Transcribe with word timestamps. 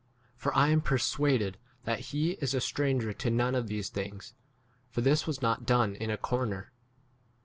For 0.35 0.51
I 0.57 0.69
am 0.69 0.81
persuaded 0.81 1.59
that 1.83 1.99
he 2.09 2.31
is 2.41 2.55
a 2.55 2.59
stranger 2.59 3.13
to 3.13 3.29
none 3.29 3.53
of 3.53 3.67
these 3.67 3.89
things; 3.89 4.33
for 4.89 5.01
this 5.01 5.27
was 5.27 5.43
not 5.43 5.67
done 5.67 5.93
in 5.95 6.07
2? 6.09 6.15
a 6.15 6.17
corner. 6.17 6.71